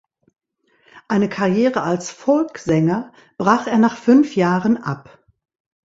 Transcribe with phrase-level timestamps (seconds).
[1.07, 5.23] Eine Karriere als Folksänger brach er nach fünf Jahren ab.